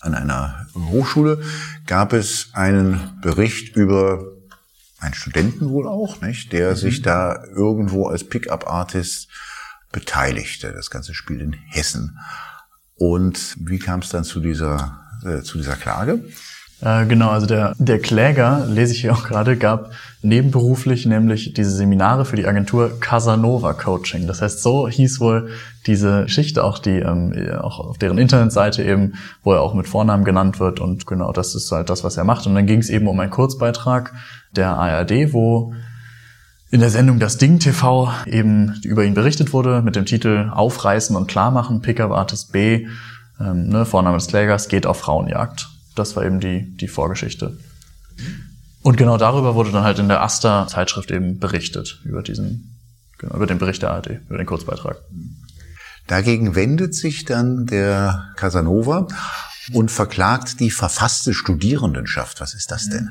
[0.00, 1.40] an einer Hochschule,
[1.86, 4.31] gab es einen Bericht über
[5.02, 6.76] einen Studenten wohl auch, nicht, der mhm.
[6.76, 9.28] sich da irgendwo als Pickup-Artist
[9.90, 10.72] beteiligte.
[10.72, 12.18] Das Ganze spielt in Hessen.
[12.96, 16.20] Und wie kam es dann zu dieser, äh, zu dieser Klage?
[16.82, 21.70] Äh, genau, also der, der Kläger, lese ich hier auch gerade, gab nebenberuflich nämlich diese
[21.70, 24.26] Seminare für die Agentur Casanova Coaching.
[24.26, 25.50] Das heißt, so hieß wohl
[25.86, 30.24] diese Geschichte auch, die ähm, auch auf deren Internetseite eben, wo er auch mit Vornamen
[30.24, 32.46] genannt wird und genau das ist halt das, was er macht.
[32.46, 34.12] Und dann ging es eben um einen Kurzbeitrag
[34.54, 35.74] der ARD, wo
[36.70, 41.14] in der Sendung Das Ding TV eben über ihn berichtet wurde mit dem Titel Aufreißen
[41.16, 42.86] und Klarmachen, Pickup Artist B,
[43.38, 45.68] ähm, ne, Vorname des Klägers, geht auf Frauenjagd.
[45.94, 47.58] Das war eben die, die Vorgeschichte.
[48.82, 52.78] Und genau darüber wurde dann halt in der Asta-Zeitschrift eben berichtet, über diesen,
[53.18, 54.96] genau, über den Bericht der ARD, über den Kurzbeitrag.
[56.06, 59.06] Dagegen wendet sich dann der Casanova
[59.72, 62.40] und verklagt die verfasste Studierendenschaft.
[62.40, 63.10] Was ist das denn?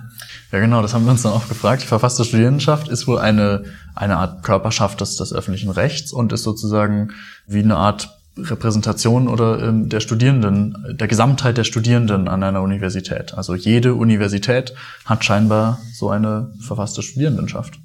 [0.51, 1.83] Ja, genau, das haben wir uns dann auch gefragt.
[1.83, 3.63] Die verfasste Studierendenschaft ist wohl eine,
[3.95, 7.11] eine Art Körperschaft des, des öffentlichen Rechts und ist sozusagen
[7.47, 13.33] wie eine Art Repräsentation oder ähm, der Studierenden, der Gesamtheit der Studierenden an einer Universität.
[13.33, 14.73] Also jede Universität
[15.05, 17.79] hat scheinbar so eine verfasste Studierendenschaft.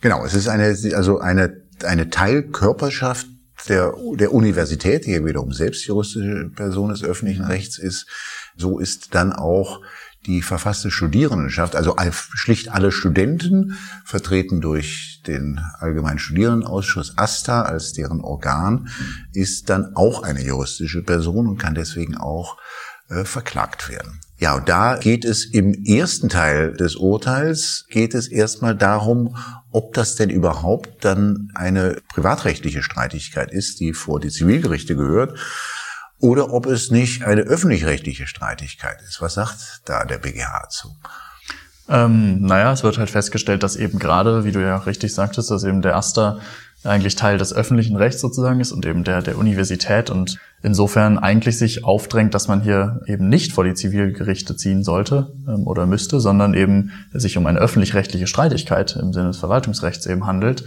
[0.00, 3.26] Genau, es ist eine, also eine, eine Teilkörperschaft
[3.68, 8.06] der, der Universität, die ja wiederum selbst juristische Person des öffentlichen Rechts ist,
[8.56, 9.80] so ist dann auch
[10.26, 18.20] die verfasste Studierendenschaft, also schlicht alle Studenten, vertreten durch den Allgemeinen Studierendenausschuss ASTA als deren
[18.20, 18.90] Organ,
[19.32, 22.58] ist dann auch eine juristische Person und kann deswegen auch
[23.08, 24.20] äh, verklagt werden.
[24.40, 29.36] Ja, und da geht es im ersten Teil des Urteils, geht es erstmal darum,
[29.70, 35.38] ob das denn überhaupt dann eine privatrechtliche Streitigkeit ist, die vor die Zivilgerichte gehört,
[36.20, 39.20] oder ob es nicht eine öffentlich-rechtliche Streitigkeit ist.
[39.20, 40.96] Was sagt da der BGH zu?
[41.90, 45.64] Ähm, naja, es wird halt festgestellt, dass eben gerade, wie du ja richtig sagtest, dass
[45.64, 46.40] eben der Aster
[46.82, 51.58] eigentlich Teil des öffentlichen Rechts sozusagen ist und eben der, der Universität und insofern eigentlich
[51.58, 56.20] sich aufdrängt, dass man hier eben nicht vor die Zivilgerichte ziehen sollte ähm, oder müsste,
[56.20, 60.64] sondern eben sich um eine öffentlich-rechtliche Streitigkeit im Sinne des Verwaltungsrechts eben handelt.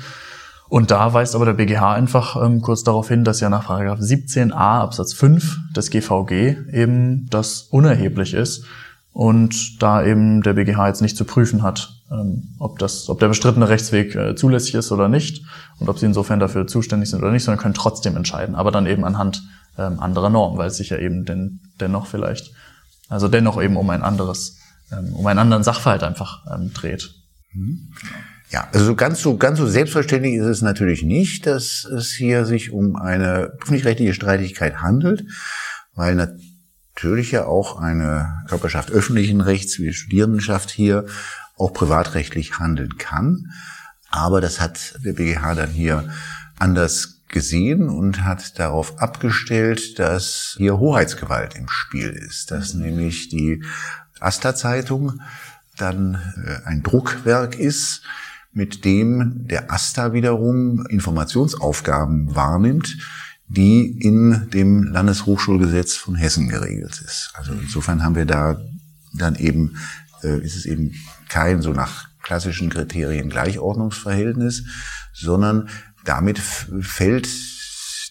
[0.69, 4.51] Und da weist aber der BGH einfach ähm, kurz darauf hin, dass ja nach 17a
[4.53, 8.65] Absatz 5 des GVG eben das unerheblich ist
[9.11, 13.27] und da eben der BGH jetzt nicht zu prüfen hat, ähm, ob, das, ob der
[13.27, 15.45] bestrittene Rechtsweg äh, zulässig ist oder nicht
[15.79, 18.87] und ob sie insofern dafür zuständig sind oder nicht, sondern können trotzdem entscheiden, aber dann
[18.87, 19.43] eben anhand
[19.77, 22.51] ähm, anderer Normen, weil es sich ja eben den, dennoch vielleicht,
[23.09, 24.57] also dennoch eben um ein anderes,
[24.91, 27.13] ähm, um einen anderen Sachverhalt einfach ähm, dreht.
[27.53, 27.93] Mhm.
[28.49, 32.71] Ja, also ganz so, ganz so selbstverständlich ist es natürlich nicht, dass es hier sich
[32.71, 35.25] um eine öffentlich-rechtliche Streitigkeit handelt,
[35.95, 41.05] weil natürlich ja auch eine Körperschaft öffentlichen Rechts wie die Studierendenschaft hier
[41.57, 43.51] auch privatrechtlich handeln kann.
[44.11, 46.07] Aber das hat der BGH dann hier
[46.59, 53.63] anders gesehen und hat darauf abgestellt, dass hier Hoheitsgewalt im Spiel ist, dass nämlich die
[54.21, 55.19] Asta-Zeitung
[55.77, 56.15] dann
[56.45, 58.03] äh, ein Druckwerk ist,
[58.53, 62.97] mit dem der AStA wiederum Informationsaufgaben wahrnimmt,
[63.47, 67.31] die in dem Landeshochschulgesetz von Hessen geregelt ist.
[67.33, 68.61] Also insofern haben wir da
[69.13, 69.75] dann eben,
[70.23, 70.93] äh, ist es eben
[71.29, 74.63] kein so nach klassischen Kriterien Gleichordnungsverhältnis,
[75.13, 75.69] sondern
[76.03, 77.27] damit fällt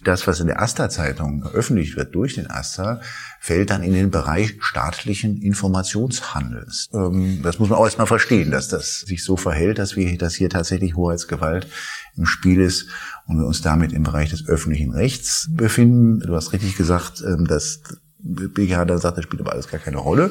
[0.05, 3.01] das, was in der Asta-Zeitung veröffentlicht wird durch den Asta,
[3.41, 6.91] fällt dann in den Bereich staatlichen Informationshandels.
[6.93, 10.35] Ähm, das muss man auch erstmal verstehen, dass das sich so verhält, dass wir, dass
[10.35, 11.69] hier tatsächlich Hoheitsgewalt
[12.17, 12.89] im Spiel ist
[13.27, 16.21] und wir uns damit im Bereich des öffentlichen Rechts befinden.
[16.21, 17.81] Du hast richtig gesagt, ähm, dass
[18.25, 20.31] BGH da sagt, das spielt aber alles gar keine Rolle,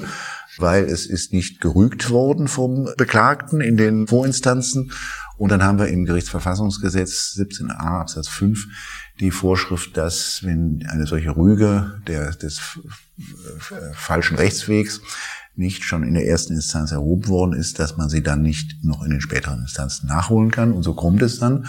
[0.58, 4.92] weil es ist nicht gerügt worden vom Beklagten in den Vorinstanzen.
[5.42, 8.68] Und dann haben wir im Gerichtsverfassungsgesetz 17a Absatz 5
[9.20, 12.62] die Vorschrift, dass wenn eine solche Rüge der, des
[13.94, 15.02] falschen Rechtswegs
[15.56, 19.02] nicht schon in der ersten Instanz erhoben worden ist, dass man sie dann nicht noch
[19.02, 20.74] in den späteren Instanzen nachholen kann.
[20.74, 21.66] Und so kommt es dann,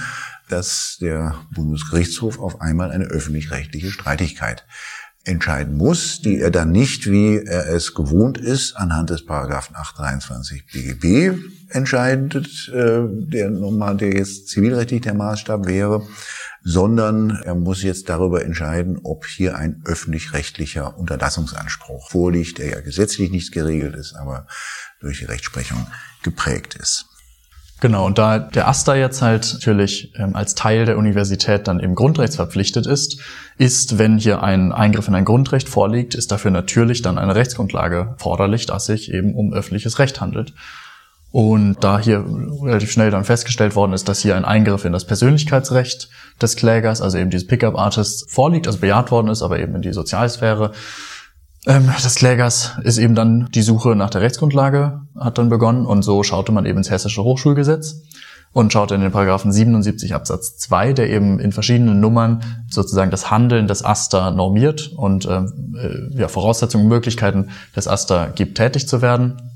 [0.50, 4.66] dass der Bundesgerichtshof auf einmal eine öffentlich-rechtliche Streitigkeit
[5.24, 10.66] entscheiden muss, die er dann nicht, wie er es gewohnt ist, anhand des Paragraphen 823
[10.66, 11.38] BGB
[11.74, 16.02] entscheidet, äh, der normal, der jetzt zivilrechtlich der Maßstab wäre,
[16.64, 23.30] sondern er muss jetzt darüber entscheiden, ob hier ein öffentlich-rechtlicher Unterlassungsanspruch vorliegt, der ja gesetzlich
[23.30, 24.46] nicht geregelt ist, aber
[25.00, 25.86] durch die Rechtsprechung
[26.22, 27.06] geprägt ist.
[27.82, 31.96] Genau, und da der AStA jetzt halt natürlich ähm, als Teil der Universität dann eben
[31.96, 33.20] grundrechtsverpflichtet ist,
[33.58, 38.14] ist, wenn hier ein Eingriff in ein Grundrecht vorliegt, ist dafür natürlich dann eine Rechtsgrundlage
[38.18, 40.52] forderlich, dass sich eben um öffentliches Recht handelt.
[41.32, 42.24] Und da hier
[42.62, 47.00] relativ schnell dann festgestellt worden ist, dass hier ein Eingriff in das Persönlichkeitsrecht des Klägers,
[47.00, 50.72] also eben dieses Pickup-Artists, vorliegt, also bejaht worden ist, aber eben in die Sozialsphäre
[51.66, 55.86] ähm, des Klägers, ist eben dann die Suche nach der Rechtsgrundlage, hat dann begonnen.
[55.86, 58.02] Und so schaute man eben ins Hessische Hochschulgesetz
[58.52, 63.30] und schaute in den Paragraphen 77 Absatz 2, der eben in verschiedenen Nummern sozusagen das
[63.30, 68.86] Handeln des AStA normiert und ähm, äh, ja, Voraussetzungen und Möglichkeiten des AStA gibt, tätig
[68.86, 69.51] zu werden.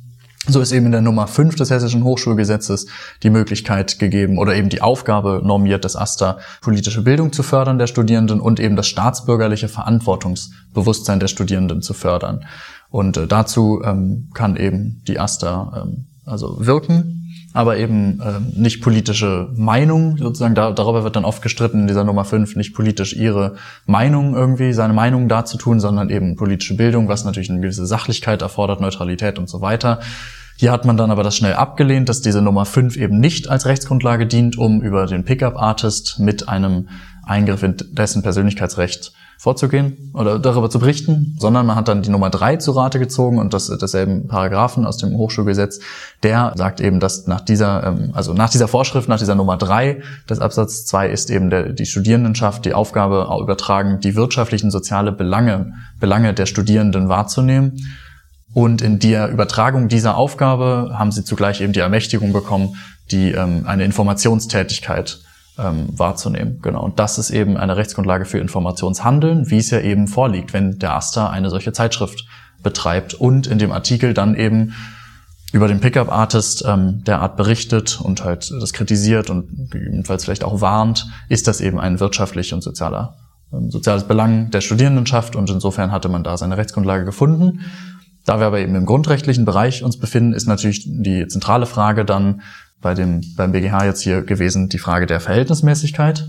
[0.49, 2.87] So ist eben in der Nummer 5 des Hessischen Hochschulgesetzes
[3.25, 7.89] die Möglichkeit gegeben oder eben die Aufgabe normiert des AStA, politische Bildung zu fördern der
[7.89, 12.45] Studierenden und eben das staatsbürgerliche Verantwortungsbewusstsein der Studierenden zu fördern.
[12.91, 17.26] Und äh, dazu ähm, kann eben die AStA ähm, also wirken
[17.57, 22.05] aber eben äh, nicht politische Meinung, sozusagen, da, darüber wird dann oft gestritten in dieser
[22.05, 27.25] Nummer 5, nicht politisch ihre Meinung irgendwie, seine Meinung darzutun, sondern eben politische Bildung, was
[27.25, 30.01] natürlich eine gewisse Sachlichkeit erfordert, Neutralität und so weiter.
[30.57, 33.65] Hier hat man dann aber das schnell abgelehnt, dass diese Nummer 5 eben nicht als
[33.65, 36.89] Rechtsgrundlage dient, um über den Pickup-Artist mit einem
[37.25, 42.31] Eingriff in dessen Persönlichkeitsrecht vorzugehen oder darüber zu berichten, sondern man hat dann die Nummer
[42.31, 45.81] drei zu Rate gezogen und das desselben Paragraphen aus dem Hochschulgesetz,
[46.23, 50.03] der sagt eben, dass nach dieser, ähm, also nach dieser Vorschrift, nach dieser Nummer drei
[50.29, 55.75] des Absatz zwei ist eben der, die Studierendenschaft die Aufgabe übertragen, die wirtschaftlichen soziale Belange,
[56.01, 57.77] Belange der Studierenden wahrzunehmen.
[58.55, 62.77] Und in der Übertragung dieser Aufgabe haben sie zugleich eben die Ermächtigung bekommen,
[63.11, 65.21] die ähm, eine Informationstätigkeit
[65.59, 66.61] ähm, wahrzunehmen.
[66.63, 66.83] Genau.
[66.83, 70.95] Und das ist eben eine Rechtsgrundlage für Informationshandeln, wie es ja eben vorliegt, wenn der
[70.95, 72.27] AStA eine solche Zeitschrift
[72.63, 74.75] betreibt und in dem Artikel dann eben
[75.53, 80.61] über den Pickup-Artist ähm, der Art berichtet und halt das kritisiert und gegebenenfalls vielleicht auch
[80.61, 83.17] warnt, ist das eben ein wirtschaftlich und sozialer
[83.53, 87.61] ähm, soziales Belang der Studierendenschaft und insofern hatte man da seine Rechtsgrundlage gefunden.
[88.25, 92.43] Da wir aber eben im grundrechtlichen Bereich uns befinden, ist natürlich die zentrale Frage dann,
[92.87, 96.29] bei dem, beim BGH jetzt hier gewesen die Frage der Verhältnismäßigkeit,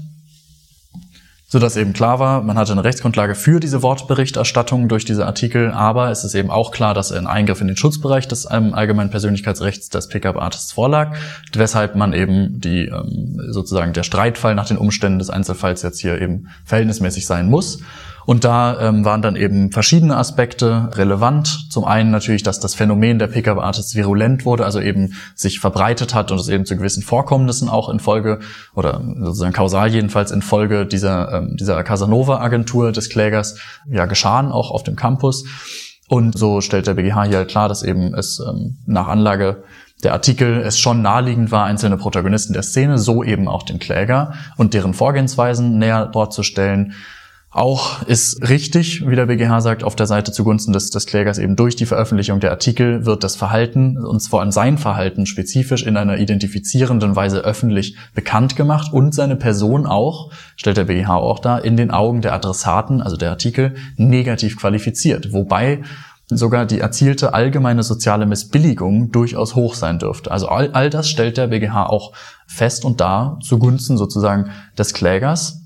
[1.48, 5.70] so dass eben klar war, man hatte eine Rechtsgrundlage für diese Wortberichterstattung durch diese Artikel,
[5.70, 9.12] aber es ist eben auch klar, dass ein Eingriff in den Schutzbereich des ähm, allgemeinen
[9.12, 11.15] Persönlichkeitsrechts des Pickup-Artists vorlag,
[11.54, 16.20] weshalb man eben die ähm, sozusagen der Streitfall nach den Umständen des Einzelfalls jetzt hier
[16.20, 17.84] eben verhältnismäßig sein muss.
[18.27, 21.71] Und da ähm, waren dann eben verschiedene Aspekte relevant.
[21.71, 26.29] Zum einen natürlich, dass das Phänomen der Pickup-Artists virulent wurde, also eben sich verbreitet hat
[26.29, 28.39] und es eben zu gewissen Vorkommnissen auch in Folge
[28.75, 33.59] oder sozusagen kausal jedenfalls in Folge dieser, ähm, dieser Casanova-Agentur des Klägers
[33.89, 35.45] ja geschahen, auch auf dem Campus.
[36.09, 39.63] Und so stellt der BGH hier halt klar, dass eben es ähm, nach Anlage
[40.03, 44.33] der Artikel es schon naheliegend war, einzelne Protagonisten der Szene, so eben auch den Kläger
[44.57, 46.93] und deren Vorgehensweisen näher dort zu stellen
[47.49, 51.55] auch ist richtig, wie der BGH sagt, auf der Seite zugunsten des, des Klägers eben
[51.55, 55.95] durch die Veröffentlichung der Artikel wird das Verhalten, und vor allem sein Verhalten spezifisch in
[55.95, 61.63] einer identifizierenden Weise öffentlich bekannt gemacht und seine Person auch, stellt der BGH auch dar,
[61.63, 65.31] in den Augen der Adressaten, also der Artikel, negativ qualifiziert.
[65.31, 65.83] Wobei
[66.29, 70.31] sogar die erzielte allgemeine soziale Missbilligung durchaus hoch sein dürfte.
[70.31, 72.12] Also all, all das stellt der BGH auch
[72.45, 75.63] fest und dar zugunsten sozusagen des Klägers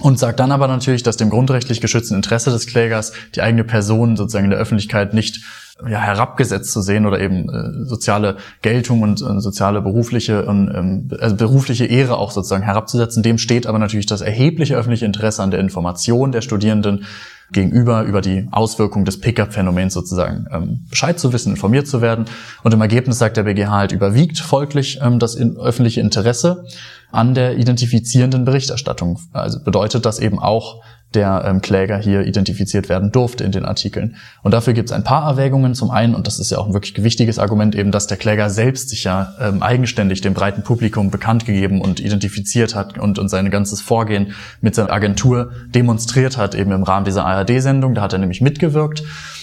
[0.00, 4.16] und sagt dann aber natürlich, dass dem grundrechtlich geschützten Interesse des Klägers die eigene Person
[4.16, 5.44] sozusagen in der Öffentlichkeit nicht
[5.88, 11.08] ja, herabgesetzt zu sehen oder eben äh, soziale Geltung und äh, soziale berufliche und ähm,
[11.20, 13.22] also berufliche Ehre auch sozusagen herabzusetzen.
[13.22, 17.04] Dem steht aber natürlich das erhebliche öffentliche Interesse an der Information der Studierenden
[17.52, 22.24] gegenüber über die Auswirkungen des Pickup-Phänomens sozusagen ähm, Bescheid zu wissen, informiert zu werden.
[22.62, 26.64] Und im Ergebnis sagt der BGH halt überwiegt folglich ähm, das in, öffentliche Interesse
[27.12, 29.20] an der identifizierenden Berichterstattung.
[29.32, 30.82] Also bedeutet das eben auch
[31.14, 34.16] der ähm, Kläger hier identifiziert werden durfte in den Artikeln.
[34.42, 35.74] Und dafür gibt es ein paar Erwägungen.
[35.74, 38.50] Zum einen, und das ist ja auch ein wirklich gewichtiges Argument, eben, dass der Kläger
[38.50, 43.28] selbst sich ja ähm, eigenständig dem breiten Publikum bekannt gegeben und identifiziert hat und, und
[43.28, 47.94] sein ganzes Vorgehen mit seiner Agentur demonstriert hat, eben im Rahmen dieser ARD-Sendung.
[47.94, 49.02] Da hat er nämlich mitgewirkt.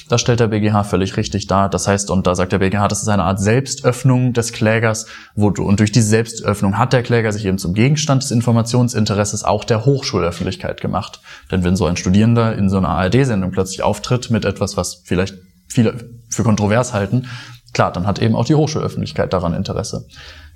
[0.10, 1.70] Das stellt der BGH völlig richtig dar.
[1.70, 5.50] Das heißt, und da sagt der BGH, das ist eine Art Selbstöffnung des Klägers, wo
[5.50, 9.86] und durch diese Selbstöffnung hat der Kläger sich eben zum Gegenstand des Informationsinteresses auch der
[9.86, 11.22] Hochschulöffentlichkeit gemacht.
[11.52, 15.36] Denn wenn so ein Studierender in so einer ARD-Sendung plötzlich auftritt mit etwas, was vielleicht
[15.68, 17.28] viele für kontrovers halten,
[17.80, 20.06] klar, dann hat eben auch die Hochschulöffentlichkeit daran Interesse.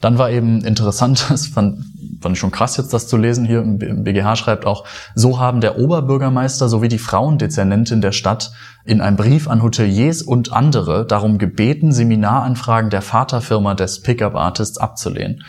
[0.02, 1.82] Dann war eben interessant, das fand,
[2.20, 4.84] fand ich schon krass jetzt das zu lesen hier, im BGH schreibt auch,
[5.16, 8.52] so haben der Oberbürgermeister sowie die Frauendezernentin der Stadt
[8.84, 15.46] in einem Brief an Hoteliers und andere darum gebeten, Seminaranfragen der Vaterfirma des Pickup-Artists abzulehnen.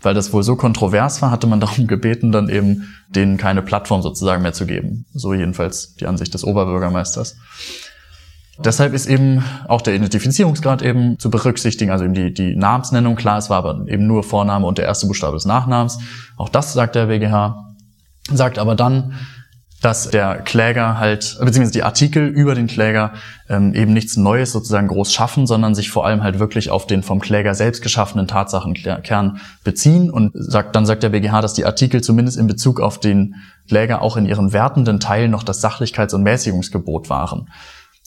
[0.00, 4.00] Weil das wohl so kontrovers war, hatte man darum gebeten, dann eben denen keine Plattform
[4.00, 5.04] sozusagen mehr zu geben.
[5.12, 7.36] So jedenfalls die Ansicht des Oberbürgermeisters.
[8.64, 13.38] Deshalb ist eben auch der Identifizierungsgrad eben zu berücksichtigen, also eben die, die Namensnennung, klar,
[13.38, 15.98] es war aber eben nur Vorname und der erste Buchstabe des Nachnamens.
[16.36, 17.64] Auch das sagt der WGH.
[18.30, 19.14] Sagt aber dann,
[19.80, 23.12] dass der Kläger halt, beziehungsweise die Artikel über den Kläger
[23.48, 27.04] ähm, eben nichts Neues sozusagen groß schaffen, sondern sich vor allem halt wirklich auf den
[27.04, 30.10] vom Kläger selbst geschaffenen Tatsachenkern beziehen.
[30.10, 33.36] Und sagt, dann sagt der BGH, dass die Artikel zumindest in Bezug auf den
[33.68, 37.48] Kläger auch in ihren wertenden Teilen noch das Sachlichkeits- und Mäßigungsgebot waren.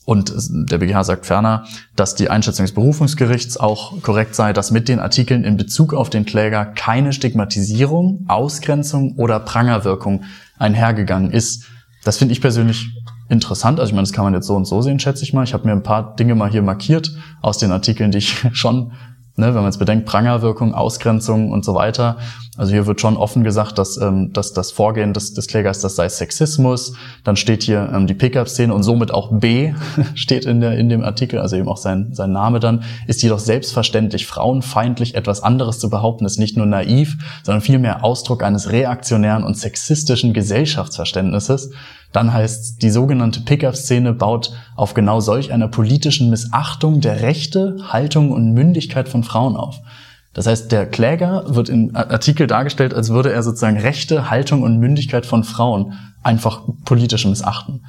[0.04, 4.88] Und der BGH sagt ferner, dass die Einschätzung des Berufungsgerichts auch korrekt sei, dass mit
[4.88, 10.24] den Artikeln in Bezug auf den Kläger keine Stigmatisierung, Ausgrenzung oder Prangerwirkung
[10.58, 11.66] einhergegangen ist.
[12.04, 12.90] Das finde ich persönlich
[13.30, 13.80] interessant.
[13.80, 15.44] Also ich meine, das kann man jetzt so und so sehen, schätze ich mal.
[15.44, 18.94] Ich habe mir ein paar Dinge mal hier markiert aus den Artikeln, die ich schon
[19.42, 22.18] Ne, wenn man jetzt bedenkt, Prangerwirkung, Ausgrenzung und so weiter.
[22.58, 25.96] Also hier wird schon offen gesagt, dass, ähm, dass das Vorgehen des, des Klägers, das
[25.96, 26.94] sei Sexismus.
[27.24, 29.74] Dann steht hier ähm, die Pickup-Szene und somit auch B
[30.14, 33.40] steht in, der, in dem Artikel, also eben auch sein, sein Name dann, ist jedoch
[33.40, 39.44] selbstverständlich frauenfeindlich etwas anderes zu behaupten, ist nicht nur naiv, sondern vielmehr Ausdruck eines reaktionären
[39.44, 41.72] und sexistischen Gesellschaftsverständnisses.
[42.12, 48.32] Dann heißt die sogenannte Pickup-Szene baut auf genau solch einer politischen Missachtung der Rechte, Haltung
[48.32, 49.80] und Mündigkeit von Frauen auf.
[50.34, 54.78] Das heißt, der Kläger wird im Artikel dargestellt, als würde er sozusagen Rechte, Haltung und
[54.78, 55.94] Mündigkeit von Frauen
[56.24, 57.86] einfach politisch missachten.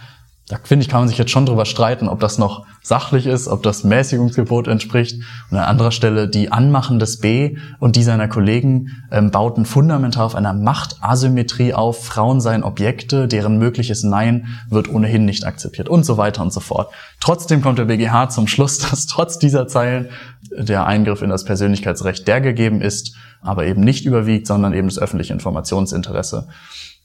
[0.53, 3.49] Da finde ich, kann man sich jetzt schon drüber streiten, ob das noch sachlich ist,
[3.49, 5.19] ob das Mäßigungsgebot entspricht.
[5.51, 10.27] Und an anderer Stelle, die Anmachen des B und die seiner Kollegen ähm, bauten fundamental
[10.27, 12.05] auf einer Machtasymmetrie auf.
[12.05, 16.61] Frauen seien Objekte, deren mögliches Nein wird ohnehin nicht akzeptiert und so weiter und so
[16.61, 16.93] fort.
[17.19, 20.11] Trotzdem kommt der BGH zum Schluss, dass trotz dieser Zeilen
[20.51, 24.99] der Eingriff in das Persönlichkeitsrecht der gegeben ist, aber eben nicht überwiegt, sondern eben das
[24.99, 26.49] öffentliche Informationsinteresse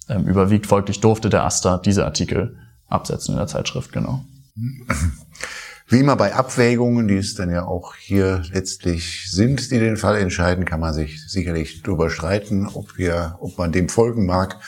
[0.09, 0.67] ähm, überwiegt.
[0.67, 2.57] Folglich durfte der Aster diese Artikel
[2.87, 4.23] absetzen in der Zeitschrift, genau.
[5.89, 10.17] Wie immer bei Abwägungen, die es dann ja auch hier letztlich sind, die den Fall
[10.17, 14.59] entscheiden, kann man sich sicherlich darüber streiten, ob wir, ob man dem folgen mag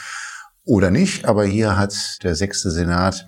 [0.64, 1.26] oder nicht.
[1.26, 3.28] Aber hier hat der sechste Senat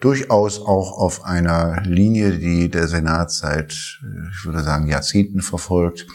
[0.00, 6.06] durchaus auch auf einer Linie, die der Senat seit, ich würde sagen, Jahrzehnten verfolgt,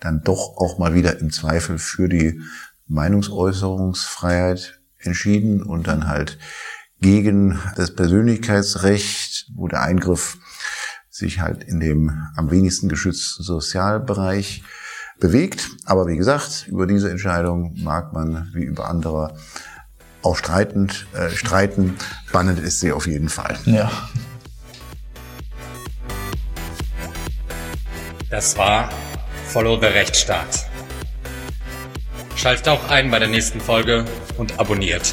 [0.00, 2.40] dann doch auch mal wieder im Zweifel für die
[2.88, 6.38] Meinungsäußerungsfreiheit entschieden und dann halt
[7.04, 10.38] gegen das Persönlichkeitsrecht, wo der Eingriff
[11.10, 14.62] sich halt in dem am wenigsten geschützten Sozialbereich
[15.20, 15.68] bewegt.
[15.84, 19.36] Aber wie gesagt, über diese Entscheidung mag man wie über andere
[20.22, 21.96] auch streitend, äh, streiten.
[22.26, 23.58] Spannend ist sie auf jeden Fall.
[23.66, 23.92] Ja.
[28.30, 28.88] Das war
[29.48, 30.70] Follow the Rechtsstaat.
[32.34, 34.06] Schaltet auch ein bei der nächsten Folge
[34.38, 35.12] und abonniert.